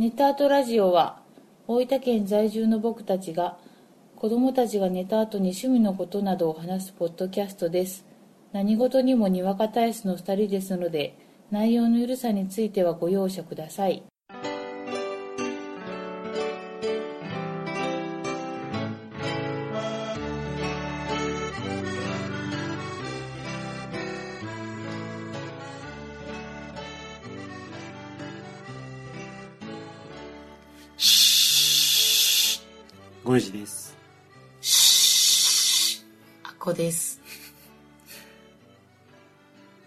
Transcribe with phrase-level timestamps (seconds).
[0.00, 1.20] ネタアートラジオは
[1.68, 3.58] 大分県在住の僕たちが
[4.16, 8.06] 子供たちが寝た後に趣味のことなどを話すポッドキャストです。
[8.50, 11.18] 何事にもにわか体質の2人ですので
[11.50, 14.02] 内容のゆるさについてはご容赦ください。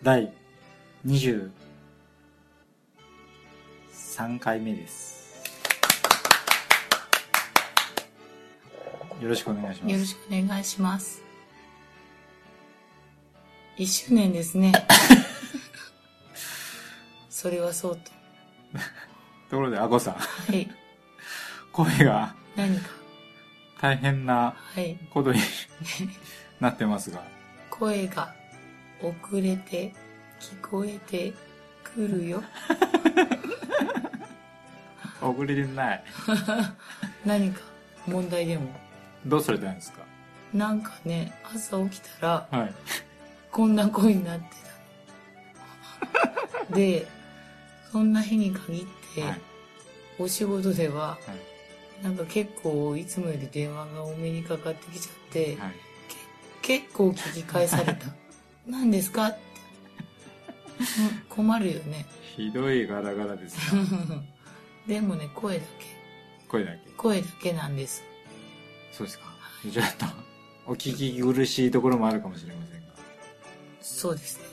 [0.03, 0.33] 第
[1.05, 1.49] 23
[4.39, 5.23] 回目です。
[9.21, 9.93] よろしくお願いします。
[9.93, 11.21] よろしくお願いします。
[13.77, 14.73] 1周年ですね。
[17.29, 18.11] それはそうと。
[19.49, 20.69] ところで、あこさん、はい。
[21.71, 22.89] 声が何か。
[23.81, 24.97] 大変なはい。
[25.11, 25.39] ことに
[26.59, 27.23] なってますが、
[27.69, 28.33] 声が
[29.01, 29.93] 遅れて
[30.39, 31.33] 聞こえて
[31.83, 32.43] くるよ
[35.21, 36.03] 遅れてない。
[37.25, 37.61] 何か
[38.05, 38.69] 問題でも？
[39.25, 40.01] どうされたんですか？
[40.53, 42.73] なんかね朝起きたらはい。
[43.51, 44.45] こんな声になって
[46.69, 47.07] た で
[47.91, 48.85] そんな日に限っ
[49.15, 49.41] て、はい。
[50.19, 51.17] お仕事ではは
[52.01, 52.03] い。
[52.03, 55.73] なんか結構いつもより電話が多めにかかってきちゃって、はい。
[56.61, 58.07] 結構聞き返された
[58.67, 59.35] 何ですか？
[61.29, 63.81] 困るよねひどいガラガラですよ。
[64.87, 65.85] でもね声だけ
[66.47, 66.79] 声だけ。
[66.97, 68.03] 声だけなんです
[68.91, 69.25] そうですか。
[69.71, 70.05] ちょっと、
[70.67, 72.87] お聞き苦しいところもあるかもしれませんが。
[73.81, 74.43] そうですね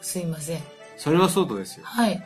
[0.00, 0.62] 大すいません
[0.96, 1.86] それはそうとですよ。
[1.86, 2.22] はい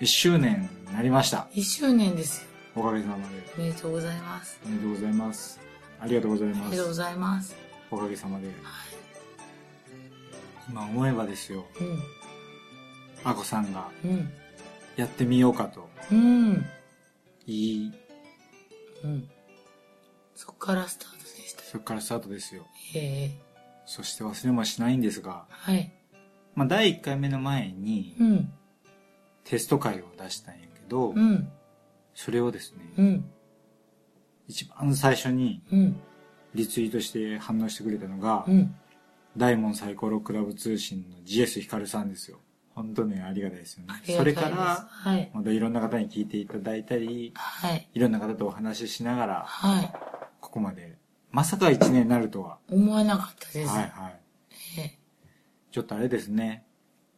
[0.00, 1.48] 1周年になりました。
[1.54, 3.22] 1周年ですよおかげさまで。
[3.56, 5.60] おめでとうございますおめでとうございます。
[6.00, 6.58] ありがとうございます。
[6.60, 7.56] ありがとうございます
[7.90, 8.48] おかげさまで。
[10.68, 12.02] 今思えばですよ、うん
[13.24, 14.30] あこさんがうん。
[14.96, 16.64] やってみようかとうん。
[17.46, 17.92] 言い、
[19.04, 19.28] うん。
[20.34, 21.62] そっからスタートでした。
[21.62, 22.66] そこからスタートですよ。
[22.94, 23.30] ええ。
[23.86, 25.92] そして忘れもしないんですが、はい。
[26.54, 28.52] まあ第1回目の前にうん。
[29.44, 31.48] テスト会を出したんやけど、うん。
[32.14, 33.30] それをですね、うん。
[34.46, 36.00] 一番最初にうん。
[36.54, 38.74] リツイートして反応してくれたのが、うん
[39.38, 42.38] 大門サイコロクラブ通信の GS ヒカルさんですよ。
[42.74, 43.94] 本当ね、ありがたいですよね。
[44.04, 45.30] それから、はい。
[45.32, 47.88] またいろんな方に聞いていただいたり、はい。
[47.94, 49.92] いろんな方とお話ししながら、はい。
[50.40, 50.96] ここまで、
[51.30, 52.58] まさか1年になるとは。
[52.68, 54.20] 思わなかったです、はいはい。
[54.78, 54.98] ええ。
[55.70, 56.64] ちょっとあれですね、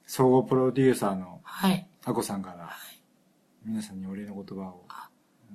[0.07, 1.87] 総合プロデューサーのはい。
[2.05, 2.71] あこさんから、
[3.65, 4.87] 皆さんにお礼の言葉を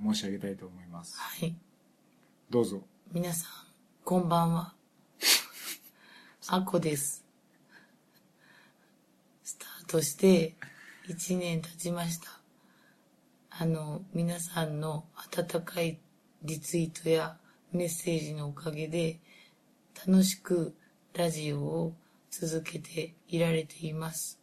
[0.03, 1.19] 申し上げたいと思います。
[1.19, 1.55] はい。
[2.49, 2.81] どうぞ。
[3.11, 3.51] 皆さん
[4.03, 4.74] こんばんは
[6.47, 7.25] あこです。
[9.43, 10.53] スタートして
[11.09, 12.27] 1年経ちました。
[13.49, 15.97] あの皆さんの温かい
[16.43, 17.37] リツイートや
[17.71, 19.19] メッセージのおかげで
[20.07, 20.75] 楽しく
[21.15, 21.95] ラジオを
[22.29, 24.39] 続けていられています。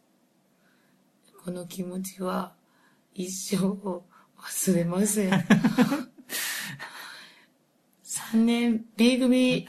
[1.45, 2.53] この気持ちは
[3.13, 3.77] 一生
[4.37, 5.31] 忘れません。
[8.03, 9.65] 3年 B 組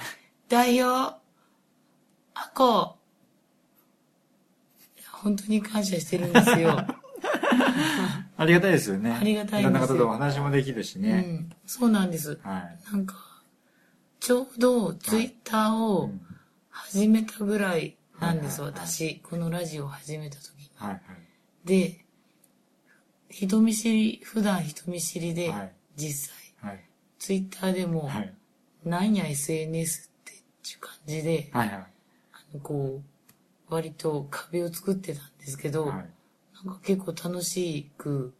[0.49, 1.24] 代表
[2.55, 2.97] あこ
[4.97, 6.77] いや本当に感謝してるんですよ、
[8.37, 9.11] ありがたいですよね。
[9.13, 11.21] ありがたいんですよいろんな方とお話もできるしうね。
[11.21, 12.79] ん、そうなんですはい。
[12.93, 13.43] なんか
[14.21, 16.21] ちょうどツイッターうをん
[16.71, 21.01] 始めたぐらいなんです、はいはいはい私このラジオを始めた時にはい
[21.65, 22.05] で
[23.31, 26.77] 人見知り普段人見知りで、はい実際はい。
[26.77, 26.85] はい。
[27.19, 28.35] ツイッターでも、はい。
[28.85, 31.87] なんや SNS ってっていう感じで、はいはい。
[32.61, 33.03] こ
[33.69, 36.11] う割と壁を作ってたんですけど、はい。
[36.65, 38.35] なんか結構楽しく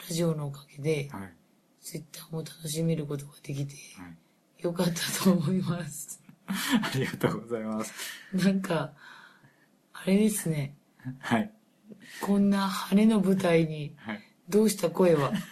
[0.00, 1.32] ラジオのおかげで、はい。
[1.80, 4.62] ツイッターも楽しめることができてはい。
[4.62, 7.92] よかったと思います ありがとうございます。
[8.32, 8.92] なんか
[9.92, 10.76] あれですね
[11.18, 11.50] はい。
[12.20, 14.20] こんな晴れの舞台にはい。
[14.48, 15.32] どうした声は？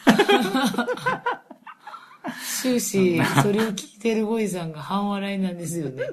[2.62, 6.04] 終始それを聞いてるゴイさんが半笑いなんですよね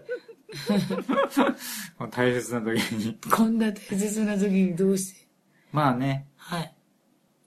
[2.11, 3.17] 大切な時に。
[3.31, 5.27] こんな大切な時にどうして？
[5.71, 6.73] まあね、はい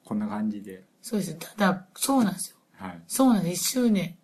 [0.04, 0.84] こんな感じで。
[1.02, 3.02] そうですただそうなんですよはい。
[3.06, 4.16] そうなんです1周年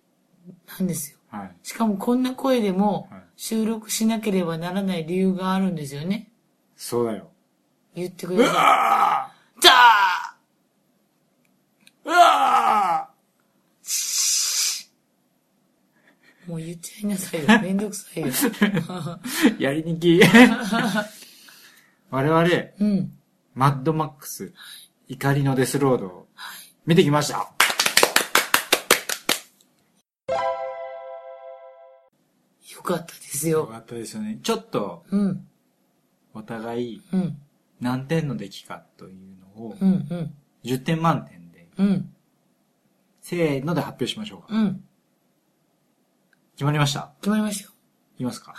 [0.79, 1.57] なんですよはい。
[1.63, 6.31] しかもこんな声でもはい収録しなければならない理由があるんですよね
[6.75, 7.31] そうだよ。
[7.95, 9.33] 言ってくださいあ
[9.63, 13.11] だーうわ
[16.47, 17.47] もう言っちゃいなさいよ。
[17.63, 18.29] めんどくさいよ。
[19.59, 20.21] やりにき。
[22.11, 22.49] 我々、
[22.81, 23.13] うん。
[23.55, 24.53] マッドマックス、
[25.07, 26.29] 怒りのデスロードを
[26.85, 27.53] 見てきました。
[32.75, 33.61] よかったですよ。
[33.61, 34.41] よかったですよね。
[34.43, 35.47] ちょっと、うん。
[36.35, 37.39] お互いうん。
[37.81, 40.07] 何点の出来かというのを、うん。
[40.11, 40.35] うん。
[40.65, 42.13] 10点満点で、うん。
[43.23, 44.49] せーので発表しましょうか。
[44.51, 44.85] うん。
[46.57, 47.13] 決まりました？
[47.21, 47.71] 決まりましたよ。
[48.17, 48.55] いきますか？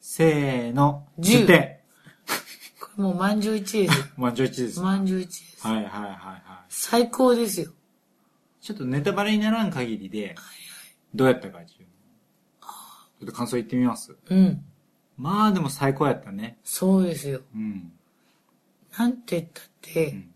[0.00, 1.78] せーの、10 10点。
[2.80, 3.90] これもう満場一致で。
[4.16, 4.80] 満場一致です。
[4.80, 5.66] はい満場一致です。
[5.66, 6.64] はいはいはい。
[6.68, 7.72] 最高ですよ。
[8.60, 10.34] ちょっとネタバレにならん限りで、
[11.14, 11.86] どうやったかっていうの
[12.68, 12.70] を
[13.20, 14.16] ちょっと感想言ってみます？
[14.26, 14.64] うん。
[15.16, 16.58] まあでも最高やったね。
[16.62, 17.40] そうですよ。
[17.54, 17.92] うん。
[18.96, 20.34] なんて言ったって、うん。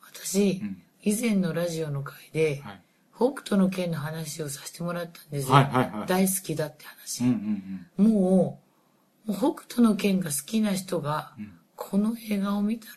[0.00, 0.82] 私、うん。
[1.02, 2.82] 以前のラジオの回で、はい。
[3.14, 5.54] 北斗の剣の話をさせてもらったんですよ。
[5.54, 6.06] はいはいはい。
[6.08, 6.84] 大好きだって
[7.20, 8.10] うんう話。
[8.10, 8.60] んも
[9.26, 11.34] う、もう北斗の剣が好きな人が。
[11.74, 12.92] この映画を見たら、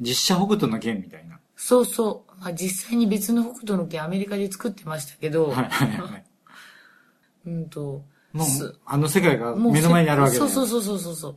[0.00, 1.40] 実写北斗の剣みたいな。
[1.56, 6.24] そうそう、まあ、実際に別の北斗の剣アメリカで作ってましたけど、はいはいはい。
[7.46, 11.36] うんと、もすう、あの世界が目の前にあるわけだそうそうそうそうそう。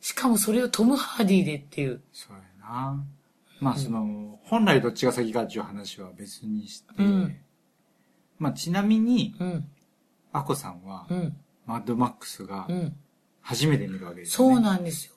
[0.00, 2.00] しかもそれをトム・ハーディでっていう。
[2.12, 3.04] そうやな。
[3.60, 7.36] まあその、本来どっちが先かっていう話は別にして、うん
[8.38, 9.68] まあちなみに、うん、
[10.32, 11.36] アコさんは、うん、
[11.66, 12.96] マッドマックスがうん。
[13.42, 14.66] 初めて見るわけですそうよね。
[14.66, 15.14] なんですよ。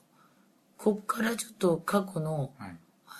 [0.78, 2.76] こっからちょっと過去の、はい。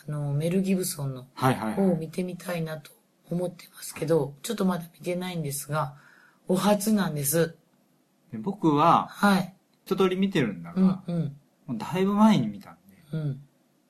[0.08, 1.74] あの、メル・ギブソンのはいはいはい。
[1.74, 2.90] 方を見てみたいなと
[3.30, 5.94] 思ってますけど、ちょっとまだ見てないんですが、
[6.48, 7.56] お初なんです。
[8.32, 9.54] で僕は、はい。
[9.84, 11.02] 一通り見てるんだが、うん、も
[11.68, 12.80] うん、うだいぶ前に見たんで、
[13.12, 13.40] うん、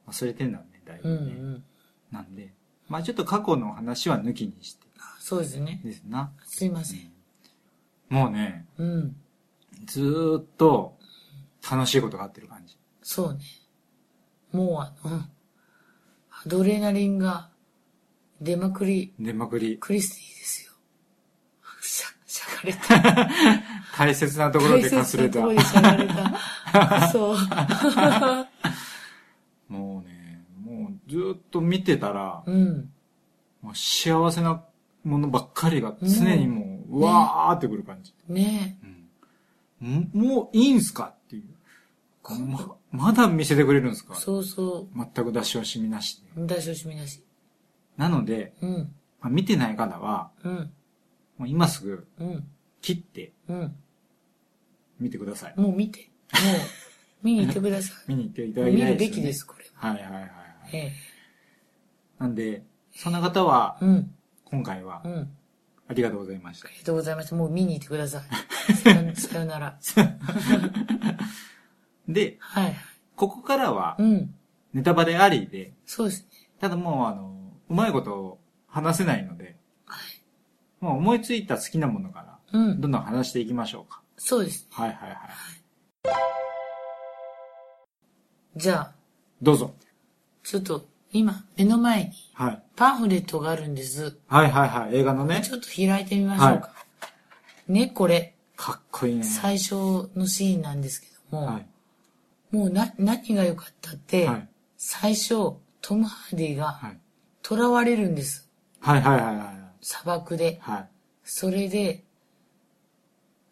[0.08, 1.32] 忘れてんだね、だいぶうん、うね。
[1.32, 1.64] ん。
[2.12, 2.52] なんで、
[2.88, 4.84] まあちょっと過去の話は抜きにして
[5.24, 5.80] そうですね。
[5.82, 6.30] ですな。
[6.44, 7.10] すいません。
[8.10, 9.16] もうね、うん。
[9.86, 10.98] ずーっと
[11.70, 12.76] 楽しいことがあってる感じ。
[13.02, 13.40] そうね。
[14.52, 17.48] もうあの、アドレナリンが
[18.42, 19.78] 出まくり、出まくり。
[19.78, 20.72] クリスティですよ。
[21.80, 23.30] しゃ、しゃがれた。
[23.96, 25.40] 大切なところでかすれた。
[25.40, 27.08] 大切なところでしゃがれた。
[27.08, 27.36] そう。
[31.08, 32.90] ずーっと見てたら、うん。
[33.62, 34.62] もう幸せな
[35.04, 38.14] ものばっかりが常にもう、うわーってくる感じ。
[38.28, 38.78] ね
[39.82, 41.44] うん、んもういいんすかっていう。
[42.46, 44.14] ま、まだ見せてくれるんですか？
[44.14, 46.22] そうそ全く出し惜しみなし。
[46.36, 47.22] 出し惜しみなし。
[47.96, 48.94] なので、うん。
[49.20, 50.72] まあ、見てない方は、うん。
[51.38, 52.46] もう今すぐうん。
[52.80, 53.76] 切ってうん。
[55.00, 55.54] 見てください。
[55.60, 56.08] もう見て。
[56.32, 58.64] もう、見に行ってくださ 見に行っていたい。
[58.64, 59.06] だき見たいですよね。
[59.06, 59.88] るべきです、これは。
[59.90, 60.30] はいはいはい
[60.64, 60.76] はい。
[60.76, 60.92] え
[62.18, 64.14] なんで、そんな方はえ。、うん。
[64.44, 65.36] 今回はうん。
[65.86, 66.70] ありがとうございましたあ。
[66.70, 67.36] りがとうございました。
[67.36, 68.22] もう見に行ってください。
[69.16, 69.78] さよなら。
[72.08, 72.76] で、はいはい。
[73.16, 74.34] ここからはうん。
[74.72, 76.28] ネタバレありで、そうですね。
[76.60, 79.56] ただもうあの、うまいこと話せないので、
[79.86, 80.20] はい。
[80.84, 82.20] もう思いついた好きなものか
[82.52, 82.80] ら、うん。
[82.80, 84.02] どんどん話していきましょうか。
[84.16, 84.66] そうです。
[84.70, 85.18] はいはいはい。
[88.56, 88.92] じゃあ、
[89.42, 89.74] どうぞ。
[90.44, 92.62] ちょっと、今、目の前にはい。
[92.76, 94.18] パンフレットがあるんです。
[94.28, 94.96] はいはいはい。
[94.96, 96.72] 映画のねち、ょっと開いてみましょうか。
[97.66, 99.24] ね、これ、かっこいいね。
[99.24, 99.74] 最初
[100.14, 101.66] のシーンなんですけども、はい。
[102.54, 104.48] もうな、何が良かったって、はい。
[104.76, 107.00] 最初、トム・ハーディがはい。
[107.42, 108.50] 囚われるんです。
[108.80, 109.46] はいはいはいはい。
[109.80, 110.58] 砂漠で。
[110.60, 110.88] はい。
[111.24, 112.04] それで、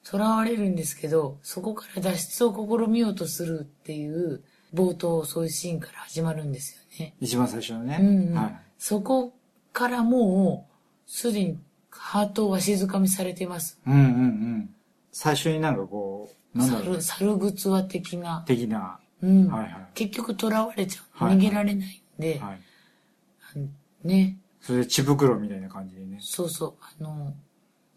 [0.02, 4.42] 囚われるんですけど、そこから脱出を試みようとするっていう、
[4.74, 7.14] 冒頭、そういうシーンから始まるんですよね。
[7.20, 7.98] 一番最初のね。
[8.00, 8.60] うんうんはい。
[8.78, 9.32] そこ
[9.72, 11.58] からもう、すでに
[11.90, 13.78] ハートをわしづかみされてます。
[13.86, 14.74] うんうんうん。
[15.12, 17.02] 最初になんかこう、なんだろう猿、。
[17.02, 18.44] 猿グツワ的な。
[18.46, 18.98] 的な。
[19.22, 19.46] うん。
[19.48, 19.88] はいはい。
[19.94, 21.24] 結局囚われちゃう。
[21.24, 24.08] はい逃げられないんで、はい。
[24.08, 24.38] ね。
[24.60, 26.18] それで血袋みたいな感じでね。
[26.20, 26.74] そうそう。
[26.80, 27.34] あの、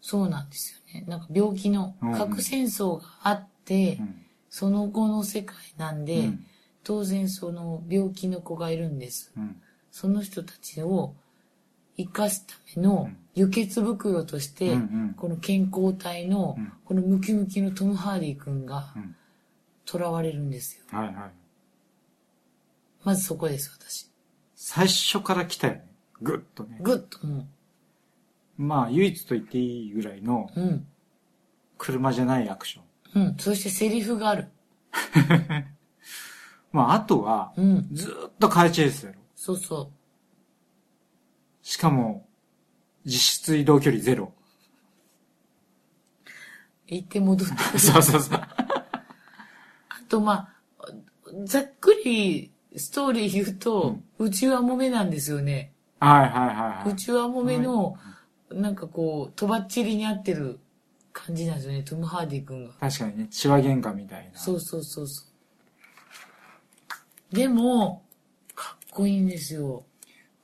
[0.00, 1.06] そうなんですよね。
[1.08, 4.22] なんか病気のうんうん核戦争があって、うん。
[4.50, 6.46] その後の世界なんで、うん
[6.86, 9.32] 当然その病気の子がいるんです。
[9.36, 9.60] うん。
[9.90, 11.16] その人たちを
[11.96, 14.76] 生かすための輸血袋として、うんう
[15.10, 19.16] んこの健康体のうんこのムキムキのトム・ハーディ君がうん。
[19.84, 20.84] 囚われるんですよ。
[20.96, 21.14] はいはい。
[23.04, 24.10] まずそこです、私。
[24.54, 25.86] 最初から来たよね。
[26.20, 26.78] ぐっとね。
[26.80, 27.46] ぐっとも
[28.56, 30.86] まあ、唯一と言っていいぐらいのう、うん。
[31.78, 33.26] 車じゃないアクション。
[33.26, 33.36] うん。
[33.38, 34.48] そしてセリフがある。
[36.76, 37.88] まあ、あとは、うん。
[37.90, 39.18] ずーっとカーチェイスだろ。
[39.34, 39.90] そうそ
[41.62, 42.28] しかも、
[43.06, 44.34] 実質移動距離ゼロ。
[46.86, 47.54] 行って戻って。
[47.80, 48.38] そうそうそう。
[48.38, 48.54] あ
[50.06, 50.86] と、まあ、
[51.44, 55.72] ざっくりストーリー言うと、うちはもめなんですよね。
[55.98, 56.92] はいはいはいはい。
[56.92, 57.96] うちはもめの、
[58.50, 60.60] なんかこう、とばっちりに合ってる
[61.14, 62.74] 感じなんですよね、トム・ハーディ君が。
[62.74, 64.38] 確かにね、血は喧嘩みたいな。
[64.38, 65.35] そうそうそうそう。
[67.32, 68.04] でも、
[68.54, 69.84] かっこいいんですよ。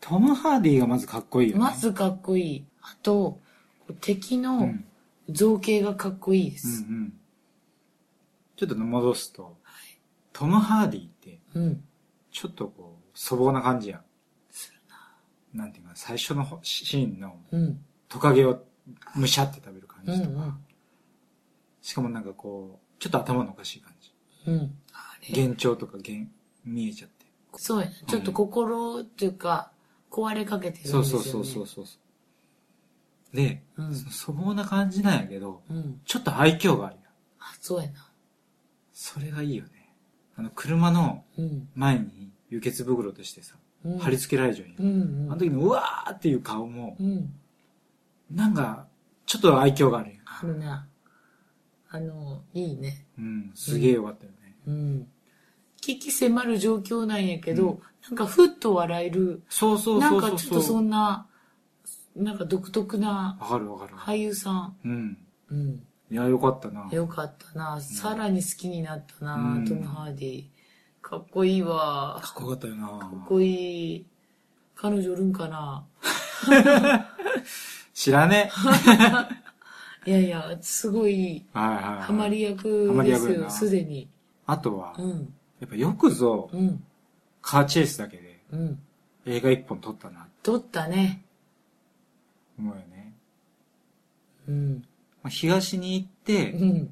[0.00, 1.62] トム・ハーディがまずかっこいいよね。
[1.64, 2.64] まずかっこいい。
[2.80, 3.40] あと、
[4.00, 4.84] 敵うのん。
[5.30, 6.82] 造形がかっこいいでうんうす。
[6.82, 7.12] ん。
[8.56, 9.56] ちょっと戻すと、
[10.32, 11.84] トム・ハーディって、うん。
[12.32, 14.04] ちょっとこう、粗暴な感じやん。
[15.56, 17.84] なんていうか、最初のシーンのうん。
[18.08, 18.62] トカゲを
[19.14, 20.58] むしゃって食べる感うんじとか、
[21.80, 24.12] しかもなんかこう、ちょっと頭のおかしい感じ。
[24.46, 24.78] うん。
[25.30, 26.28] 幻聴とか幻、
[26.64, 27.26] 見えちゃって。
[27.56, 27.92] そうやな。
[28.06, 29.72] ちょっと心っていうか、
[30.10, 31.08] 壊れかけてるんですよね。
[31.08, 31.98] そうそうそうそうそ
[33.32, 33.36] う。
[33.36, 36.00] で、うん粗暴な感じなんやけど、うん。
[36.04, 37.04] ちょっと愛嬌があるやん。
[37.40, 38.10] あ、そうやな。
[38.92, 39.94] それがいいよね。
[40.36, 41.68] あの、車のうん。
[41.74, 43.98] 前に輸血袋としてさ、うん。
[43.98, 44.76] 貼り付けられちゃうんや。
[44.78, 45.32] うんうん。
[45.32, 47.32] あの時のうわーっていう顔も、うん。
[48.30, 48.86] なんか、
[49.26, 50.20] ちょっと愛嬌があるやん。
[50.24, 50.86] あるな。
[51.88, 53.06] あの、いいね。
[53.18, 54.56] うん、すげえよかったよね。
[54.66, 55.11] うん。
[55.82, 60.30] 危機迫る状況なんやけど、うんなんかふっと笑える、そうそうなそうそう。
[60.30, 61.28] んかちょっとそんな、
[62.16, 63.94] なんか独特なわかるわかる。
[63.94, 64.76] 俳優さん。
[64.84, 65.18] うん。
[65.50, 65.86] うん。
[66.10, 66.88] いや、よかったな。
[66.90, 67.80] よかったな。
[67.80, 70.44] さらに好きになったな、うんトム・ハーディ。
[71.00, 72.20] かっこいいわ。
[72.20, 72.88] かっこよかったよな。
[72.88, 74.06] かっこいい。
[74.74, 75.86] 彼女おるんかな
[77.94, 78.50] 知らね。
[80.04, 82.02] いやいや、すごい、はいはいはい。
[82.02, 84.08] ハマり役ですよ、すでに。
[84.46, 85.34] あとは、うん。
[85.62, 86.82] やっぱよくぞ、うん。
[87.40, 88.78] カーチェイスだけでうん。
[89.26, 91.24] 映画一本撮ったな撮ったね。
[92.58, 93.14] 思うよね。
[94.48, 94.74] うん。
[95.22, 96.90] まあ、東に行って、うん。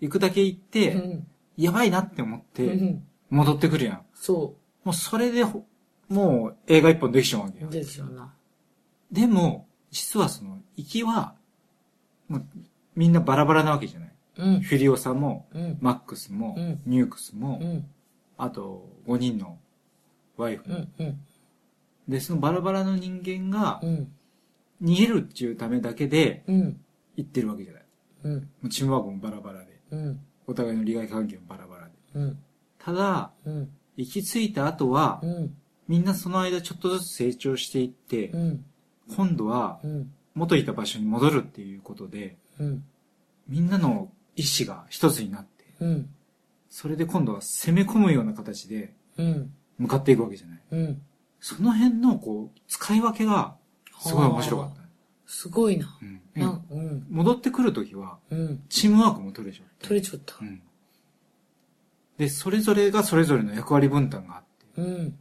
[0.00, 1.26] 行くだけ行っうて、ん。
[1.56, 3.04] やばいなって思っうて、ん。
[3.30, 4.02] 戻ってくるやん。
[4.14, 5.64] そもうそれでほ、
[6.08, 7.62] もう映画一本できちゃうわけう。
[7.62, 7.70] よ。
[7.70, 8.34] でしょうな。
[9.12, 11.34] でも、実はその、行きは、
[12.28, 12.44] もう
[12.96, 14.12] みんなバラバラなわけじゃない。
[14.38, 14.60] うん。
[14.60, 15.78] フィリオサも、うん。
[15.80, 17.86] マックスも、うんニュークスも、うん。
[18.38, 19.58] あと5人の
[20.36, 21.06] ワイフも、うん。
[21.06, 21.20] うん。
[22.08, 24.12] で、そのバラバラの人間がうん。
[24.80, 26.80] 逃げるっていうためだけでうん。
[27.16, 27.82] 行ってるわけじゃない。
[28.24, 28.34] うん。
[28.34, 30.20] もうチームワークもバラバラで、うん。
[30.46, 31.92] お互いの利害関係もバラバラで。
[32.14, 32.38] うん。
[32.78, 33.70] ただ、うん。
[33.96, 35.56] 行き着いた後は、うん。
[35.88, 38.64] みんなその間ちょっとずつ成長していって、うん。
[39.16, 40.12] 今度はうん。
[40.34, 42.84] 元いた場所に戻るっていうことで、うん。
[43.48, 46.08] みんなの意志が一つになって、うん。
[46.70, 49.52] それで今度は攻め込むような形でうん。
[49.78, 50.60] 向かっていくわけじゃない。
[50.72, 51.02] うん。
[51.40, 53.54] その辺のこう、使い分けが
[54.00, 54.82] すごい面白かった。
[55.26, 55.98] すごいな。
[56.02, 56.20] うん
[56.70, 57.06] うん。
[57.10, 58.62] 戻ってくるときは、うん。
[58.68, 59.86] チームワークも取れちゃって。
[59.88, 60.44] 取れちゃったう。
[60.44, 60.62] ん。
[62.16, 64.42] で、それぞれがそれぞれの役割分担があっ
[64.74, 64.82] て。
[64.82, 65.18] うん。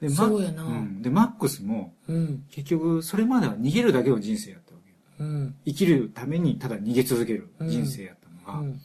[0.00, 1.02] で、そうやなうん。
[1.02, 2.44] で、マックスも、うん。
[2.50, 5.30] 結局、それまでは逃げるだけの人生やったわけよ。
[5.30, 5.54] うん。
[5.64, 8.80] 生きるためにただ逃げ続ける人生やったのが、うん。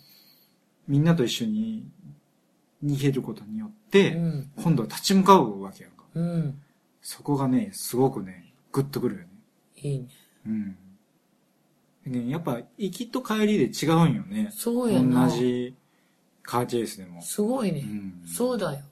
[0.88, 1.88] みんなと一緒に
[2.84, 4.52] 逃げることによって、うん。
[4.62, 6.04] 今度は立ち向かうわけやんか。
[6.16, 6.62] うん。
[7.02, 9.28] そこがね、すごくね、グッとくるよね。
[9.78, 10.08] いいね。
[10.48, 10.78] うん。
[12.06, 14.50] ね、やっぱ、行きと帰りで違うんよね。
[14.52, 15.28] そうやな。
[15.28, 15.76] 同じ
[16.42, 17.22] カーチェイスでも。
[17.22, 17.82] すごいうね。
[17.82, 18.24] ん。
[18.26, 18.84] そうだよ。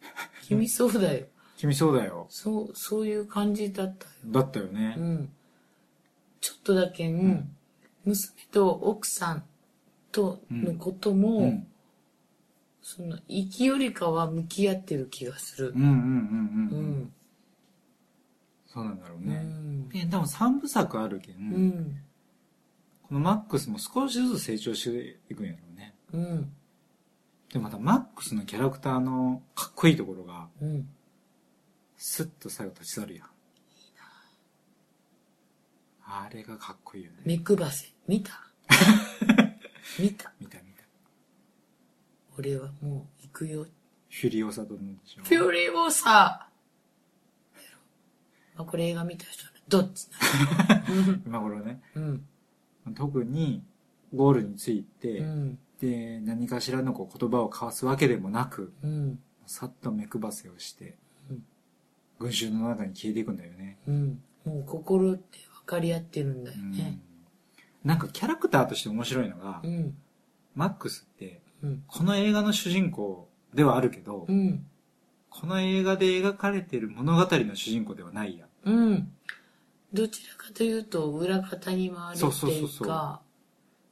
[0.42, 1.26] 君そうだよ。
[1.56, 2.26] 君そうだよ。
[2.30, 4.12] そう、そういう感じだったよ。
[4.26, 4.94] だったよね。
[4.96, 5.32] うん。
[6.40, 7.54] ちょっとだけ、ん、
[8.04, 9.44] 娘と奥さん
[10.12, 11.66] とのことも、うん。
[12.82, 15.82] その、生きよりかは向き合ってる気がするうん。
[15.82, 17.02] うんうんううんうん。
[17.02, 17.12] ん。
[18.66, 19.34] そうなんだろううね。
[19.36, 19.88] ん。
[19.88, 22.00] で、多分三部作あるけん、うん。
[23.02, 25.94] このマックスも少しずつ成長していくんやろうね。
[26.12, 26.52] うん。
[27.52, 30.88] で、またマックスのキャラクターのかっこいいところが、うん。
[31.96, 33.28] スッと最後立ち去るやん。
[36.12, 37.18] あれがかっこいいよね。
[37.24, 37.88] 目くばせ。
[38.08, 38.32] 見た？
[39.98, 40.32] 見た。
[40.40, 40.84] 見た見た。
[42.38, 43.66] 俺はもう行くよ。
[44.10, 45.22] フュリオサ殿でしょ。
[45.22, 46.50] フューリーボーサー
[48.56, 50.84] まあ、これ映画見た人はね、どっちな
[51.24, 51.80] 今頃ね。
[51.96, 52.02] の
[52.86, 52.94] うん。
[52.94, 53.62] 特に、
[54.14, 55.58] ゴールについて、うん。
[55.80, 59.18] で、何かしらのこう言葉を交わすわけでもなく、うん。
[59.46, 60.96] さっと目くばせをして
[61.28, 61.44] うん、
[62.20, 63.78] 群衆の中に消えていくんだよね。
[63.86, 64.22] うん。
[64.44, 67.00] もう心って分かり合ってるんだようんね。
[67.84, 69.96] なんかキャラクターとして面白いのが、うん。
[70.54, 71.84] マックスって、うん。
[71.86, 74.66] この映画の主人公ではあるけど、うん。
[75.30, 78.48] この映画で描かれている物語の主人公ではないやん。
[78.64, 79.12] うん。
[79.92, 83.18] どちらかというと、裏方に回るっていうか、そうそうそうそう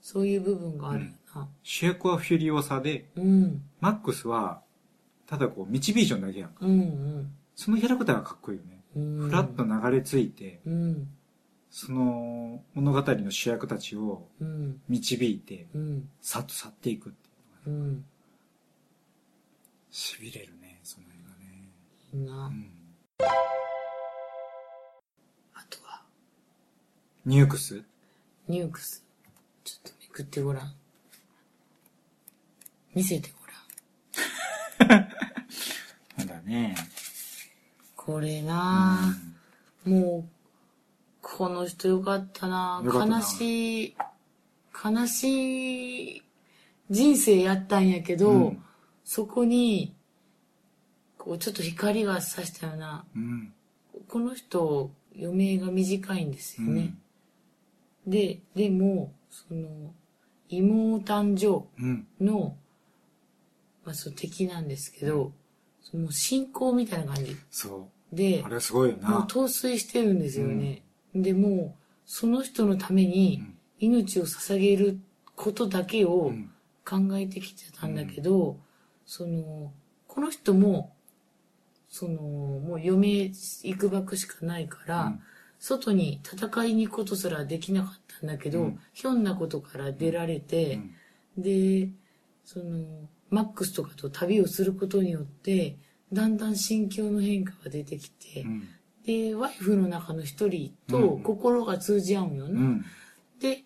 [0.00, 1.49] そういう部分があるよな。
[1.62, 3.62] 主役はフュリオサで、うん。
[3.80, 4.62] マックスは、
[5.26, 6.66] ただこう、導いちゃうだけやんか。
[6.66, 8.85] うんそのキャラクターがかっこいいよね。
[8.97, 9.28] うん。
[9.28, 11.09] ふらっと流れ着いて、うん。
[11.80, 14.80] その物語の主役たちをうん。
[14.88, 16.08] 導いて、うん。
[16.20, 18.04] さっと去っていくっていうのがね、うん。
[19.92, 21.68] 痺れるね、その映画ね。
[22.14, 22.47] いいな。
[22.49, 22.73] うん。
[25.54, 26.02] あとは、
[27.25, 27.80] ニュークス？
[28.49, 29.04] ニュークス。
[29.62, 30.75] ちょっとめくってごらん。
[32.92, 33.30] 見せて
[34.80, 35.08] ごらん。
[36.18, 36.75] な んだね。
[37.94, 39.14] これな
[39.85, 40.38] もう、
[41.37, 43.97] この人よかったなよかったな悲しい、
[44.85, 46.23] 悲しい
[46.90, 48.62] 人生やったんやけど、うん
[49.11, 49.94] そこに、
[51.16, 53.54] こう、ちょっと光が差したような、うん。
[54.06, 56.94] この人、余命が短いんですよね。
[58.06, 59.94] で、でも、その、
[60.50, 62.06] 妹誕生うん。
[62.20, 62.54] の、
[63.82, 65.32] まあ、その敵なんですけど、
[65.80, 68.44] その信仰みたいな感じそでう。
[68.44, 69.26] あ、れはすごいよもうな。
[69.26, 70.82] 陶酔してるんですよね。
[71.15, 74.99] で、もう、その人のためにうん命を捧げる
[75.37, 76.50] ことだけをうん。
[76.88, 78.57] 考えてきてたんだけど、
[79.05, 79.75] その、
[80.07, 80.95] この人も、
[81.91, 83.31] その、もう余命
[83.62, 85.21] いくばくしかないから、うん
[85.61, 91.91] 外に戦いに行くことすらできなかったんだけど、うんひょんなことから出られて、うんで、
[92.45, 95.77] その、マックスとかと旅をすることによって、
[96.12, 98.69] だんだん心境の変化が出てきて、うん。
[99.05, 101.23] で、ワイフの中の一人とうん。
[101.23, 102.52] 心が通じ合うんよね。
[102.52, 102.85] うん。
[103.40, 103.64] で、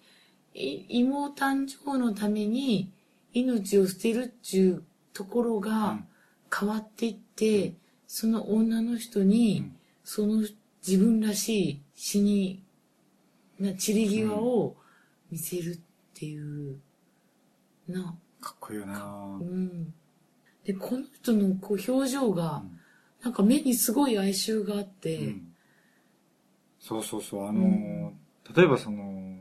[0.54, 2.92] い妹誕生のために
[3.32, 5.98] 命を捨てるっていうところが
[6.54, 7.74] 変わっていって、
[8.06, 9.76] その女の人に、うん。
[10.04, 10.44] その
[10.86, 12.62] 自分らしい死に、
[13.58, 14.76] な、散り際を
[15.30, 15.78] 見せるっ
[16.14, 16.78] ていう、
[17.88, 19.38] な、かっこいいよな。
[19.40, 19.94] うん。
[20.64, 22.81] で、この人のこう表情が、うん
[23.22, 25.48] なんか目にすごい哀愁があって、うん
[26.84, 27.46] そうそうそう。
[27.46, 28.18] あのーうん
[28.56, 29.38] 例えばその、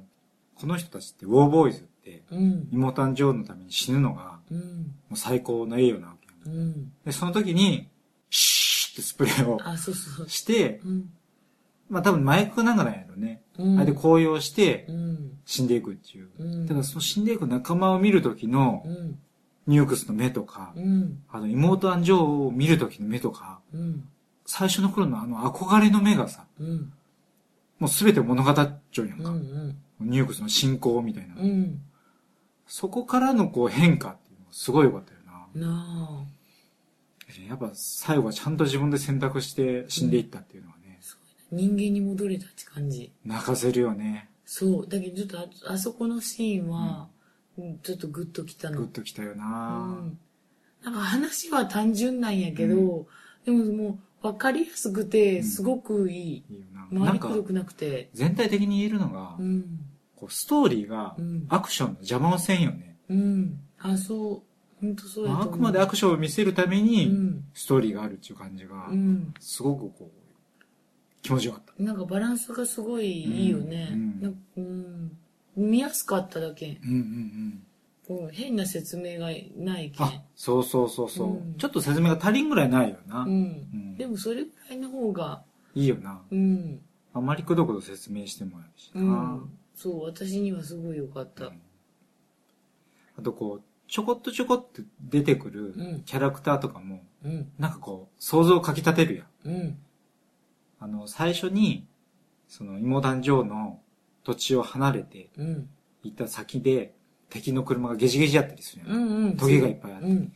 [0.56, 6.56] この人たちって、ウォーボーイズって、うん、妹誕生のために死ぬのが、うん、もう最高の栄誉なわけよ。
[6.56, 6.92] うん。
[7.04, 7.90] で、その時に、
[8.30, 10.30] シーってスプレーをあ、そうそう。
[10.30, 11.10] して、うん、
[11.90, 13.42] まあ多分麻薬かなんかなんやろね。
[13.58, 13.78] うん。
[13.78, 16.30] あれで高揚してうん、死んでいくっていう。
[16.38, 16.68] うん。
[16.68, 19.20] ただその死んでいく仲間を見る時のうん、
[19.68, 24.08] ニュークスの目とか、うん、あの妹誕生を見る時の目とか、うん、
[24.46, 26.94] 最初の頃のあの憧れの目がさ、うん、
[27.80, 29.30] もう全て物語っちゃうやんうん、か。
[29.32, 31.36] うん、ニュークスの進行みたいな。
[31.42, 31.82] うん。
[32.68, 35.68] そこからのこう変化っていうのがすごい良かったよな。
[35.68, 36.42] なあ。
[37.48, 41.00] やっぱ最後はちゃんと自分で選択して死んでいったっていうのはね、
[41.52, 43.12] 人間に戻れたって感じ。
[43.26, 44.30] 泣かせるよね。
[44.46, 44.88] そう。
[44.88, 47.08] だけどちょっとあ、あそこのシーンは、
[47.58, 48.78] うんちょっとグッときたの。
[48.78, 50.18] グッときたような、ん。
[50.84, 53.08] なんか話は単純なんやけど、
[53.46, 56.44] でももう分かりやすくて、すごくいい。
[56.50, 56.88] いいよな。
[56.92, 58.10] なんか回りくどくなくて。
[58.14, 59.80] 全体的に言えるのが、うん。
[60.16, 62.96] こうストーリーがうんアクションの邪魔をせんよね。
[63.10, 63.60] うん。
[63.80, 64.52] あ、そう。
[64.80, 65.34] 本当そうや。
[65.34, 67.44] まああくまでアクションを見せるためうにん。
[67.54, 69.34] ストーリーがあるっていう感じがう、ん。
[69.40, 70.64] すごくこう、
[71.22, 71.84] 気持ちよかった。
[71.84, 73.90] なんかバランスがすごいいいよね。
[74.22, 75.18] うんうん。
[75.56, 76.80] 見やすかっただけ。
[76.84, 77.64] うんうんうん。
[78.26, 80.08] うん変な説明がないけん。
[80.08, 83.22] あ、そうそうそうそう、うんちょっと説明が足りんぐらいないよな。
[83.22, 83.30] うん。
[83.30, 83.34] う
[83.78, 85.44] んでもそれぐらいの方が、
[85.76, 86.22] いいよな。
[86.30, 86.82] うん。
[87.14, 89.14] あまりくどくど説明してもらうしうな。
[89.14, 89.50] ん。
[89.76, 91.52] そう、私にはすごい良かった。
[93.18, 97.52] あとこう、ちょこっとちょこって出てくるうんキャラクターとかも、うん。
[97.60, 99.50] なんかこう、想像をかき立てるやん。
[99.50, 99.78] うん。
[100.80, 101.86] あの、最初に、
[102.48, 103.80] その妹誕生の
[104.24, 105.70] 土地を離れてうん。
[106.04, 106.94] 行った先で、
[107.30, 108.84] 敵の車がゲジゲジやったりする。
[108.88, 109.38] うんうん。
[109.38, 110.34] トゲがいっぱいあってうん。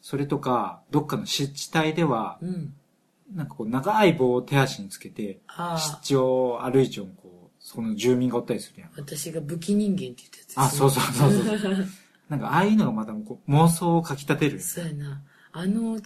[0.00, 2.74] それとか、どっかの湿地帯では、うん。
[3.34, 5.40] なんかこう、長い棒を手足につけて、
[5.76, 8.90] 湿地を歩いちゃう、こう、その住民がおったりするやん。
[8.96, 10.58] 私が武器人間って言ったやつ。
[10.58, 11.86] あ、そうそうそうそう。
[12.28, 14.60] なんか、ああいうのがまたこう妄想をかき立てる。
[14.60, 15.22] そうやな。
[15.52, 16.00] あの、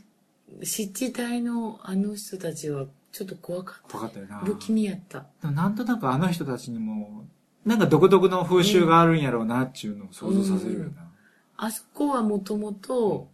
[0.62, 3.88] 湿地帯のあの人たちはちょっと怖かった。
[3.88, 4.38] 怖かったよな。
[4.38, 5.26] 不気味やった。
[5.40, 7.26] でもなんとなくあの人たちにも、
[7.64, 11.10] なんか独特の風習があるんやろうなっていうのを想像させるよな。
[11.58, 13.30] あそこはもともと、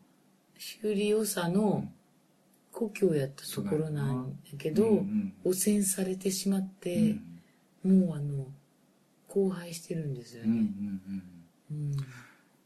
[0.58, 1.88] シュリオサの
[2.72, 7.12] 故郷やったところなんだけど、うん汚染されてしまっうんうて、
[7.88, 8.46] んもうあの、
[9.34, 10.64] 荒廃してるんですようんうんね。
[11.70, 11.96] うんうん。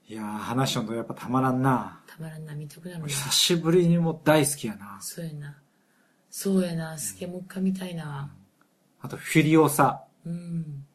[0.09, 2.01] いやー、話しとんとやっぱたまらんな。
[2.07, 3.07] たまらんな、見たくなるな。
[3.07, 4.98] 久しぶりにも大好きやな。
[5.01, 5.59] そうやな。
[6.35, 8.35] そうやな、好き、もう一回見たいな。
[9.03, 10.03] あと、フィリオサ。
[10.25, 10.87] うん。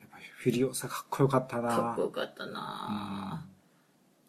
[0.00, 3.46] やっぱフィリオサかっこよかったなかっこよかったな、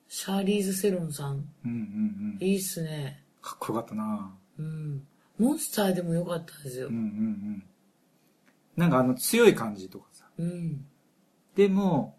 [0.10, 1.32] シャーリーズ・セロンさん。
[1.32, 2.46] うんうんうん。
[2.46, 3.24] いいっすね。
[3.42, 5.08] かっこよかったなうん。
[5.40, 6.94] モンスターでもよかったんですようん。
[6.94, 7.64] うんうん。
[8.76, 10.26] なんかあの強い感じとかさ。
[10.38, 10.86] うん。
[11.56, 12.18] でも、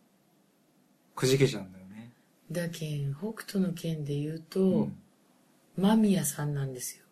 [1.15, 2.15] くじけちゃうんだよね。
[2.51, 4.99] だけん、北斗の剣で言うと、うん
[5.77, 7.04] 間宮さんなんですよ。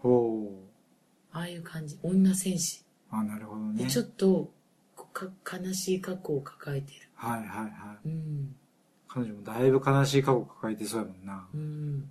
[0.00, 1.36] ほう。
[1.36, 1.98] ああいう感じ。
[2.02, 2.84] 女戦士。
[3.10, 3.90] あ、なるほどで、ね。
[3.90, 4.50] ちょっと
[4.96, 7.08] こか、悲しい過去を抱えてる。
[7.14, 8.08] はいはいはい。
[8.08, 8.54] うん。
[9.08, 11.46] 彼女もだいぶ悲しい過去抱えてそうやもんな。
[11.54, 12.08] うん。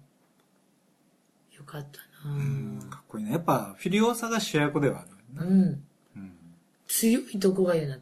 [1.58, 3.32] よかったなうん、かっこいいね。
[3.32, 5.46] やっぱ、フィリオサが主役ではある。
[5.46, 5.84] うん。
[6.16, 6.34] うん。
[6.88, 8.00] 強いとこがいいな。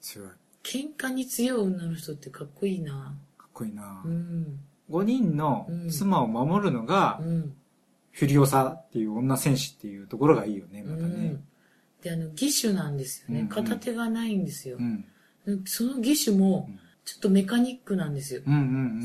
[0.00, 0.28] 強い。
[0.28, 4.08] か喧嘩に強い女の人ってかっこいいなっこいいなう。
[4.08, 4.60] ん。
[4.90, 7.54] 5人の妻を守るのがう、ん。
[8.18, 11.44] フィリオサっていう女戦士っていうところがいいよね、うまたねん。。
[12.02, 13.46] で、あの、義手なんですよね。
[13.48, 14.82] 片手がないんですよう。
[14.82, 15.04] ん。
[15.66, 18.42] その義手もうん、ちょっとメカニックなんですよ。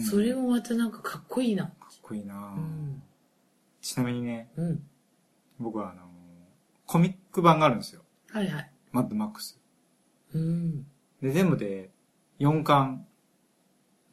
[0.10, 1.65] それもまたなんかかっこいいな。
[1.65, 3.04] かっこいいな、うん。
[3.82, 4.84] ちなみにね、うん。
[5.60, 6.02] 僕はあの、
[6.88, 8.02] コミック版があるんですよ。
[8.32, 8.71] はいはい。
[8.91, 9.62] マッドマックス。
[10.34, 10.88] うん。
[11.21, 11.91] で、全部で
[12.39, 13.06] 4巻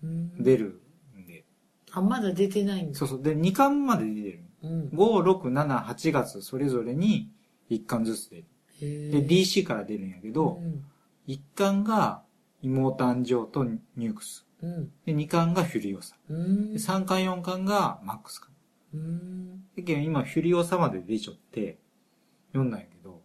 [0.03, 0.83] うん出る
[1.19, 1.47] んで、
[1.91, 2.99] あ、まだ出てないんだ。
[2.99, 3.23] そうそう。
[3.23, 4.45] で、2巻まで出てる。
[4.63, 4.89] うん。
[4.89, 7.31] 5、6、7、8月それぞれに
[7.71, 8.45] 1巻ずつ出る。
[8.81, 10.85] へで、DC から出るんやけど、うん。
[11.29, 12.23] 1巻が
[12.63, 14.47] 妹誕生とニュークス。
[14.63, 14.91] うん。
[15.07, 16.17] で、2巻がフュリオサ。
[16.29, 16.79] うんで、。
[16.79, 18.49] 3巻、4巻がマックスか
[18.93, 19.01] な。
[19.01, 19.65] うん。
[19.77, 21.79] で、けど今、フュリオサまで出ちゃって、
[22.53, 23.23] 読んだんやけど、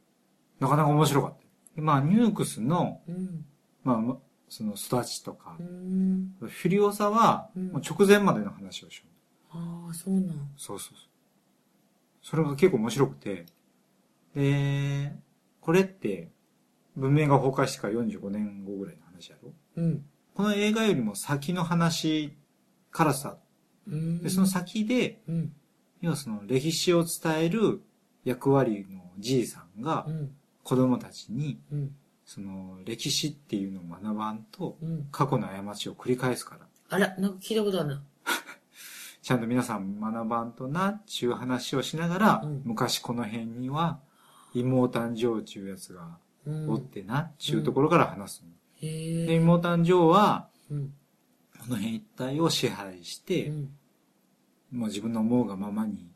[0.59, 1.45] なかなか面白かった。
[1.75, 3.45] でまあ、ニュークスの、うん。
[3.83, 4.17] まあま、
[4.47, 6.35] その育ちとかう、ん。
[6.39, 9.05] フュリオサは、うんもう直前までの話をしよ
[9.53, 9.57] う。
[9.57, 10.51] ああ、そうなん。
[10.55, 10.95] そうそうそう。
[12.25, 13.45] それが結構面白くて、
[14.35, 15.15] で、
[15.61, 16.31] これって、
[16.95, 19.53] 文明が崩壊してから45年後ぐらいの話やろ？
[19.75, 20.03] うん。
[20.33, 22.35] この映画よりも先の話
[22.89, 23.37] からさ、
[23.87, 24.23] うん。
[24.23, 25.53] で、その先で、うん。
[26.01, 27.83] 要はその歴史を伝える
[28.23, 30.35] 役割のじいさんがうん。
[30.63, 31.95] 子供たちに、うん。
[32.25, 35.07] その歴史っていうのを学ばんと、うん。
[35.11, 36.65] 過去の過ちを繰り返すから。
[36.89, 38.03] あら、なんか聞いたことあるな。
[39.25, 43.99] ちゃんと皆さん学ばんとな、っちゅう話をしながら、うん昔この辺には、
[44.53, 46.69] 妹誕生ちゅうやつがうん。
[46.69, 48.51] おってな、っちゅうところから話すの。
[48.79, 49.33] で。
[49.33, 50.93] 妹誕生は、うん。
[51.59, 53.69] この辺一帯を支配して、うん。
[54.71, 56.07] もう自分の思うがままに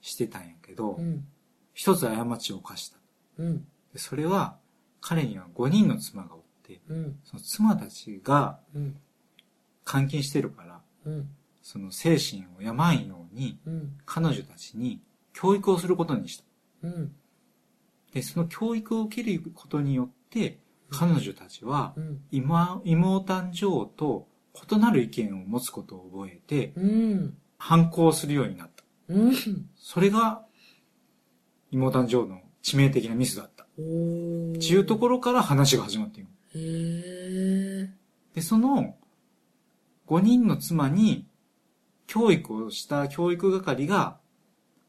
[0.00, 1.26] してたんやけど、うん。
[1.72, 2.98] 一つ過ちを犯した。
[3.38, 3.66] うん。
[3.92, 4.58] でそれは、
[5.00, 7.18] 彼には5人の妻がおって、うん。
[7.24, 8.96] その妻たちがうん。
[9.92, 11.28] 監禁してるから、うん。
[11.64, 13.96] その精神を病まんように、うん。
[14.04, 15.00] 彼女たちに
[15.32, 16.44] 教育をすることにした。
[16.82, 17.12] うん。
[18.12, 22.20] で、その教育を受けることによって、彼女たちはう、ん。
[22.30, 24.28] 今、妹誕生と
[24.70, 27.36] 異なる意見を持つことを覚えて、うん。
[27.56, 28.84] 反抗するようになった。
[29.08, 29.34] うん。
[29.74, 30.44] それが、
[31.70, 33.66] 妹誕生の致命的なミスだった。
[33.78, 34.58] おー。
[34.58, 37.90] ちゅうところから話が始まっている。
[38.34, 38.96] で、その、
[40.06, 41.26] 5人の妻に、
[42.06, 44.18] 教育をした教育係が、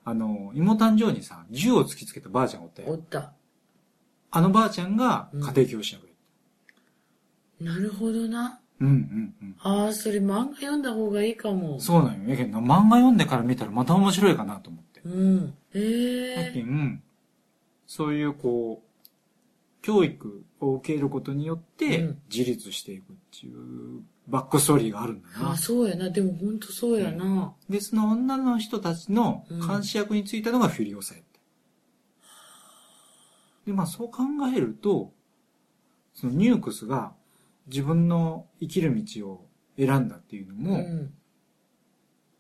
[0.04, 2.90] あの、妹誕生にさ、銃を突きつけたばあちゃんがおったよ。
[2.90, 3.34] おった。
[4.32, 6.16] あのばあちゃんが家庭教師役やっ
[7.60, 7.64] た。
[7.64, 8.60] なるほどな。
[8.80, 9.56] うんうんうん。
[9.60, 11.80] ああ、それ漫画読んだ方がいいかも。
[11.80, 12.30] そうなんよ。
[12.30, 15.02] やけどな、漫画読んでから見たらまた面白いかなと思って。
[15.06, 15.46] うん。
[15.74, 16.52] やへえ。
[16.54, 17.02] けん、
[17.88, 18.86] そういうこう、
[19.82, 25.58] 教育を受けることによってうん自立していくっていうバックストーリーがあるんだなああ、。
[25.58, 26.10] そうやな。
[26.10, 27.54] でもほんとそうやな。
[27.70, 31.40] で、その女の人たちの監視役についたのがフィリオサやった。
[33.66, 34.24] で、まあそう考
[34.56, 35.14] えると、
[36.14, 37.14] そのニュークスが
[37.68, 39.46] 自分の生きる道を
[39.78, 41.14] 選んだっていうのうも、ん。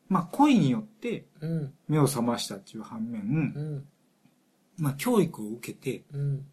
[0.07, 1.73] まあ恋によってうん。
[1.87, 3.85] 目を覚ましたっていう反面、うん。
[4.77, 6.45] まあ教育を受けてうん。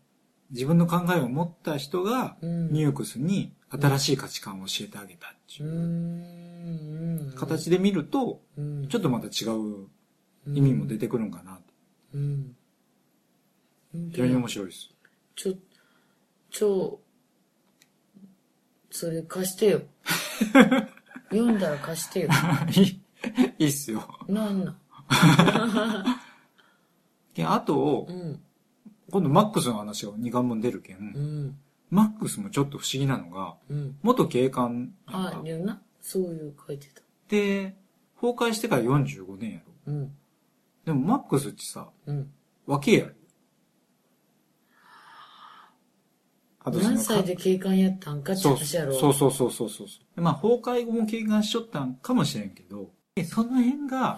[0.51, 2.73] 自分の考えを持った人がうん。
[2.73, 5.67] ニュークスに新しい価値観を教えてあげたってう。
[5.67, 7.33] いう。
[7.35, 8.89] 形で見ると、うん。
[8.89, 9.89] ちょっとまた違う
[10.55, 11.61] 意味も出てくるんかなと。
[12.15, 12.57] うん。
[14.11, 14.91] 非常に面白いです。
[15.35, 15.55] ちょ、
[16.51, 17.01] ちょ、
[18.91, 19.83] それ貸してよ。
[21.31, 22.29] 読んだら貸してよ。
[23.59, 24.07] いい、っすよ。
[24.29, 24.77] なんな
[27.45, 28.41] あとう、ん。
[29.11, 31.59] 今度マックスの話が2巻分出るけん、うん。
[31.93, 33.99] マックスもちょっと不思議なのが、うん。
[34.01, 35.83] 元警官あか、いやな。
[36.01, 37.03] そういう書いてた。
[37.29, 37.77] で、
[38.19, 39.93] 崩壊してから45年やろ。
[39.93, 40.13] うん。
[40.87, 42.33] でもマックスってさ、うん。
[42.67, 43.13] 若えやろ。
[46.65, 48.95] あと何歳で警官やったんかって話やろ。
[48.99, 50.21] そうそうそうそうそうそう。
[50.23, 54.17] まあ、崩壊後も警官しとったんかもしれんけど、でその辺が。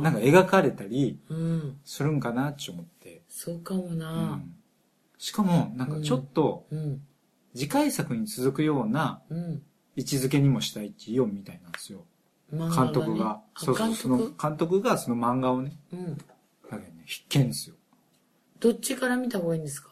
[0.00, 1.76] なんか描かれたりうん。
[1.84, 3.22] するんかなって思って。
[3.28, 4.36] そうかもうな。
[4.36, 4.54] ん
[5.22, 7.00] しかも、なんかちょっと、うん。
[7.54, 9.62] 次回作に続くようなうん。
[9.94, 12.04] 位置づけにもしたいっていうみたいなんですよ。
[12.50, 13.30] 監督が。
[13.30, 16.16] あそうそう、監その督監督がその漫画をね、うん。
[16.16, 16.24] だ
[16.70, 17.76] けどね、必見ですよ。
[18.58, 19.90] どっちから見た方がいいんですか？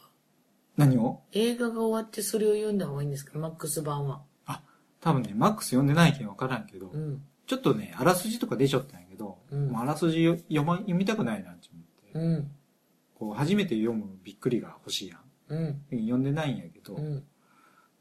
[0.77, 1.21] 何を？
[1.33, 3.39] 映画が終わってそれを読んだ方がいいんですか？
[3.39, 4.23] マックス版は。
[4.47, 4.63] あ、
[5.01, 7.23] 多分ね、マックス読んでないけんわからんけど、うん。
[7.47, 12.51] ちょっとね、あらすじとか出ちゃったんやけど、うんもうあらすじよ読ま読みたくないなって思って、うん。
[13.21, 15.21] こう、初めて読むびっくりが欲しいやん。
[15.49, 15.99] うん。
[16.01, 17.23] 読んでないんやけど、うん。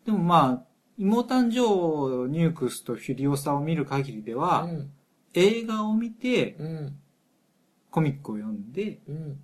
[0.05, 0.63] でもまあ、
[0.97, 4.91] 妹誕生ニュークスとフュリオサを見る限りでは、うん。
[5.33, 6.99] 映画を見て、うん。
[7.91, 9.39] コミックを読んで、うん。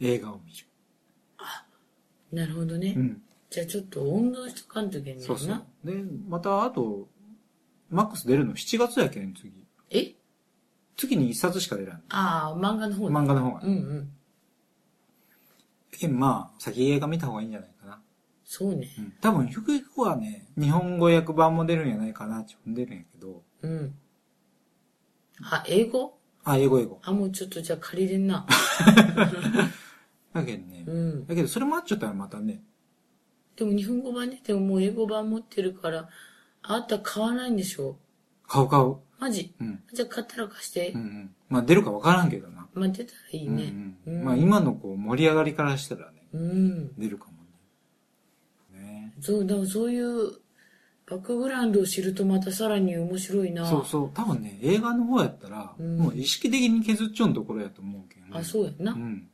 [0.00, 0.66] 映画を見る。
[2.32, 2.94] なるほどね。
[2.96, 3.22] うん。
[3.50, 5.22] じゃあちょっと温存しとかんといけんね。
[5.22, 5.62] そうそう。
[5.84, 5.94] で、
[6.28, 7.08] またあと、
[7.88, 9.52] マックス出るの7月やけん、次。
[9.90, 10.14] え？
[10.96, 12.02] 次に1冊しか出らん。
[12.10, 13.60] ああ、漫画の方ね漫画の方が。
[13.62, 14.12] うんうん。
[15.90, 18.00] けん、まあ、先映画見た方がいいんじゃないかな。
[18.44, 18.88] そうね。
[18.98, 19.12] うん。
[19.20, 23.94] 多分、ゆくゆくはね、日本語訳版も出るんやないかなって踏んでるんやけど、うん。
[25.42, 26.18] あ、英語？
[26.44, 26.98] あ、英語英語。
[27.02, 28.46] あ、もうちょっとじゃあ借りれんな。
[30.32, 31.26] だけどね、うん。
[31.26, 32.62] だけどそれもあっちゃったらまたね、
[33.56, 36.08] でも日本語版ね、でももう英語版持ってるから、
[36.62, 37.98] あんた買わないんでしょ？
[38.46, 38.96] 買う買う。
[39.20, 39.54] マジ？
[39.60, 39.82] うん。
[39.92, 40.92] じゃあ買ったら貸して。
[40.92, 41.34] うんうん。
[41.48, 42.66] まあ出るかわからんけどな。
[42.72, 43.62] まあ出たらいいね。
[43.64, 44.10] うんう。
[44.10, 46.94] うんんまあ今のこう盛り上がりからしたらね、うん。
[46.98, 47.32] 出るかも
[48.72, 48.80] ね。
[48.80, 50.32] ねそう、だからそういう
[51.06, 53.66] バックグラウンドを知るとまたさらに面白いな。
[53.68, 54.10] そうそう。
[54.14, 58.36] 多分ね、映画の方やったら、うんもう意識的に削っちゃうところやと思うけん。
[58.36, 58.92] あ、そうやな。
[58.92, 59.28] うん。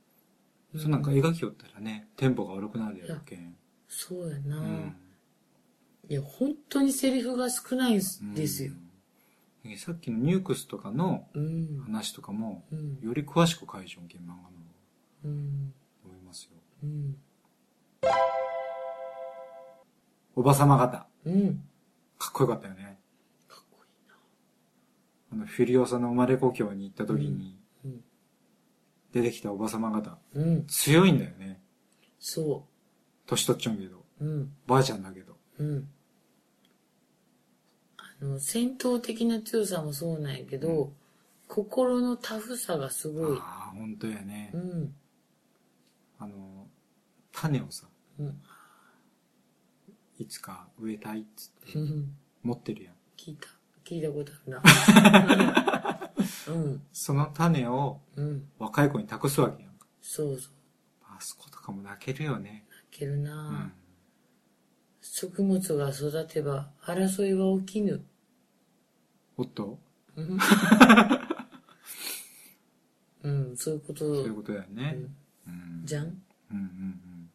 [0.76, 3.54] そうなんか描きよったらね、テンポが悪くなるやろけん。
[3.88, 4.58] そうやな。
[4.58, 4.96] うん。
[6.08, 8.72] いや、本当にセリフが少ないんですよ。
[8.72, 8.85] うん。
[9.76, 11.82] さっきのニュークスとかのうん。
[11.84, 12.98] 話とかも、うん。
[13.00, 14.40] より詳しく書いちゃうけん、漫画の
[15.24, 15.74] うん。
[16.04, 16.50] 思いますよ。
[16.84, 17.16] うん。
[20.36, 21.06] おばさま方。
[21.24, 21.64] うん。
[22.18, 23.00] かっこよかったよね。
[23.48, 24.14] かっこいいな。
[25.32, 28.00] あの、フュリオサの生まれ故郷に行った時にうん。
[29.12, 30.18] 出てきたおばさま方。
[30.34, 30.66] うん。
[30.66, 31.60] 強いんだよね。
[32.18, 32.66] そ
[33.26, 34.04] 年取っちゃうけど。
[34.20, 34.24] う。
[34.24, 34.52] うん。
[34.66, 35.36] ばあちゃんだけど。
[35.58, 35.88] うん。
[38.22, 40.92] あの、戦闘的な強さもそうなんやけど、
[41.48, 43.38] 心のタフさがすごい。
[43.38, 44.58] ああ、本当やねう。
[44.58, 44.94] ん。
[46.18, 46.66] あの、
[47.32, 47.86] 種をさ、
[48.18, 48.40] うん。
[50.18, 52.04] いつか植えたいっつって聞
[52.42, 52.94] 持ってるやん。
[53.30, 53.48] いた。
[53.84, 56.12] 聞いたことあるな。
[56.48, 56.82] うん。
[56.92, 58.48] その種をうん。
[58.58, 59.86] 若い子に託すわけやんか。
[60.00, 60.52] そうそう。
[61.04, 62.66] あそことかも泣けるよね。
[62.92, 63.72] いけるな、うん。
[65.12, 68.04] 食物が育てば争いは起きぬ。
[69.36, 69.78] おっと？
[70.16, 70.38] うん
[73.22, 74.98] うん、そういうことそういうことだよね。
[75.46, 75.82] うん。
[75.84, 76.06] じゃん？
[76.06, 76.12] よ
[76.52, 77.30] うんうん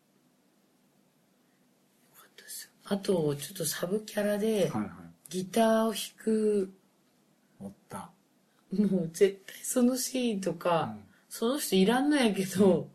[2.15, 4.71] かったですよあと、ちょっとサブキャラでうん。
[4.81, 4.91] はいはい。
[5.29, 6.73] ギターを弾く、
[7.59, 8.11] おった。
[8.73, 11.03] もう絶対そのシーンとうか、ん。
[11.29, 12.89] その人いらんのやけど、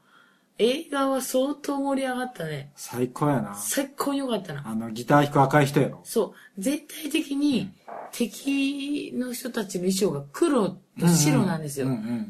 [0.59, 2.73] 映画は相当盛り上がったね。
[2.77, 3.55] 最高やな。
[3.55, 4.63] 最高に良かったな。
[4.67, 6.01] あの、ギター弾く赤い人やろ。
[6.05, 6.61] そう。
[6.61, 7.71] 全体的に
[8.13, 11.89] 敵の人たちの衣装が黒と白なんですよ。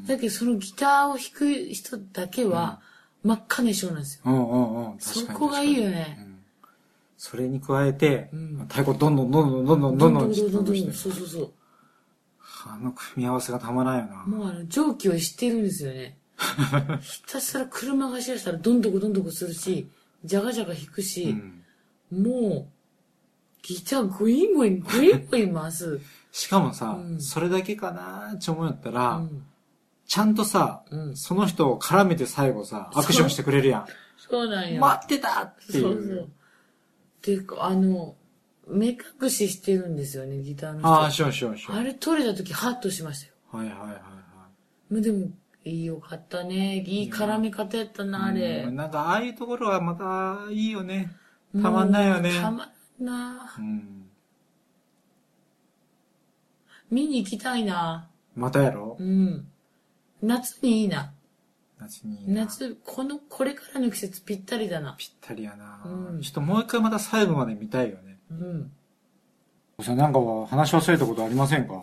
[0.08, 2.80] だけどそのギターを弾く人だけは
[3.22, 4.22] 真っ赤な衣装なんですよ。
[4.24, 4.50] うん。
[4.50, 6.28] うんうんそこがいいよ確ね
[7.18, 11.52] それに加えて、うん太鼓どんどんどんどんどんどんどんどんどんどんどんどんどんしてそうそうそう。
[12.68, 14.24] あの組み合わせがたまらんよな。
[14.26, 16.18] もうあの、蒸気を知ってるんですよね。
[17.00, 19.88] ひたすら車が走らせたらどんどこどんどこするし、
[20.24, 21.62] じゃがじゃが弾くうし、ん。
[22.10, 22.76] もう、
[23.62, 26.00] ギターグイングイングイングイン回す。
[26.30, 29.44] しかもさ、うんそれだけかなーって思うんやったら、うん。
[30.06, 31.16] ちゃんとさ、うん。
[31.16, 33.86] その人を絡めて最後さ、アクションしてくれるやん。
[34.16, 34.80] そうなんよ。
[34.80, 36.30] 待ってたってそいうう。
[37.24, 37.36] そう。
[37.36, 38.14] で、あの、
[38.68, 40.88] 目隠ししてるんですよね、ギターの人。
[40.88, 41.76] ああ、しようしようしよう。
[41.78, 43.32] あれ撮れた時ハッとしましたよ。
[43.50, 45.02] はいはいはいはい。
[45.02, 45.28] でも、
[45.66, 46.76] いいよかったね。
[46.78, 48.76] いい絡み方やったな、あれうん。
[48.76, 51.10] なんか、ああいうところはまたいいよね。
[51.60, 53.62] たまんないよねたまんなう。
[53.62, 54.06] ん。
[56.90, 58.08] 見に行きたいな。
[58.36, 58.96] またやろ？
[59.00, 59.48] うん。
[60.22, 61.12] 夏にいいな。
[61.80, 62.44] 夏にいいな。
[62.44, 64.94] 夏、この、これからの季節ぴったりだな。
[64.96, 68.18] ぴったりやな、うんちょっともう一回また最後まで見たいよね。
[68.30, 68.72] うん。
[69.82, 71.82] さんなんかは話し忘れたことありませんか？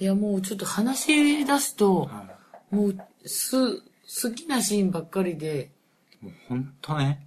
[0.00, 2.37] いや、もうちょっと話し出すと、は
[2.70, 5.70] もう、す、好きなシーンばっかりで、
[6.22, 6.24] い。
[6.24, 7.26] もうほんとね、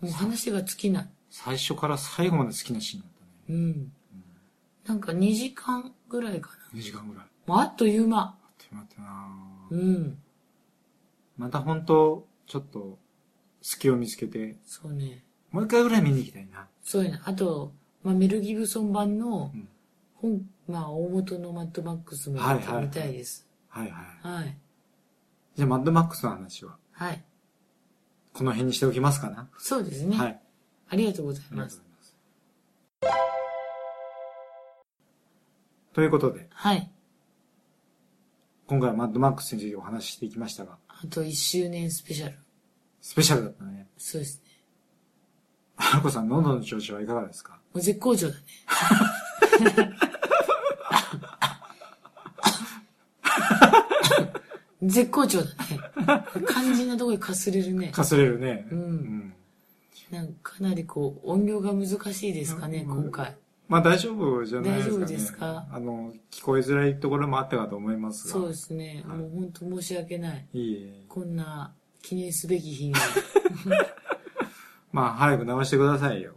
[0.00, 1.08] もう話が尽きない。
[1.30, 3.10] 最初から最後まで好きなシーンだっ
[3.46, 3.58] たね。
[3.58, 3.92] うん。
[4.86, 6.78] なんか2時間ぐらいかな。
[6.78, 7.24] 2時間ぐらい。
[7.46, 8.36] もうあっという間。
[8.58, 9.28] 手間ってな
[9.70, 10.18] うん。
[11.36, 12.98] また本当ちょっと、
[13.62, 15.22] 隙を見つけて、そうね。
[15.50, 16.66] もう一回ぐらい見に行きたいな。
[16.82, 17.22] そうやな。
[17.24, 17.72] あと、
[18.02, 19.68] まあ、メル・ギブソン版のうん
[20.20, 23.46] 本、まあ、大元のマッドマックスもはいはいはい見たいです。
[23.68, 24.28] はいはい。
[24.28, 24.56] はい。
[25.56, 27.24] じゃあ、マッドマックスの話は、はい。
[28.32, 29.48] この辺にしておきますかな。
[29.58, 30.16] そうですね。
[30.16, 30.40] はい。
[30.88, 31.76] ありがとうございありがます。
[31.78, 33.20] とうございます。
[35.92, 36.90] ということで、はい。
[38.68, 42.38] 今回はマッドマックスについてお話ししていきましたが、あと1周年スペシャル。
[43.00, 43.88] スペシャルだったね。
[43.98, 44.50] そうですね。
[45.76, 47.54] はるこさん、喉の調子はいかがですか？
[47.54, 48.40] もう絶好調だね。
[54.82, 55.56] 絶好調だね。
[56.48, 57.88] 肝心なところにかすれるね。
[57.88, 58.66] かすれるね。
[58.70, 59.34] うん
[60.10, 63.36] なんかかなりこう、音量が難しいですかね、うん今回。
[63.68, 64.96] まあ大丈夫じゃないですかね。
[64.96, 65.66] 大丈夫ですか？
[65.70, 68.32] あの、聞こえづらいところもあったかと思いますが。
[68.32, 69.04] そうですね。
[69.06, 70.48] はいもう本当申し訳ない。
[70.52, 71.04] いいえ。
[71.08, 72.94] こんな記念すべき日に
[74.92, 76.34] まあ早く直してくださいよ。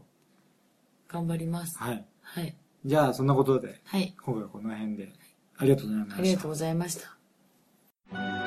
[1.08, 1.76] 頑張ります。
[1.80, 2.06] はい。
[2.22, 2.56] はい。
[2.86, 4.14] じゃあそんなことで、はい。
[4.24, 5.12] 今回はこの辺で、
[5.58, 6.18] ありがとうございました。
[6.18, 7.18] ありがとうございました。
[8.14, 8.43] thank you